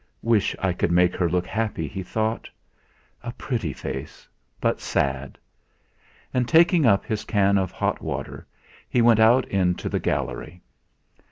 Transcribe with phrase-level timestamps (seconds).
[0.23, 2.49] 'Wish I could make her look happy!' he thought.
[3.23, 4.27] 'A pretty face,
[4.59, 5.37] but sad!'
[6.33, 8.47] And taking up his can of hot water
[8.89, 10.63] he went out into the gallery.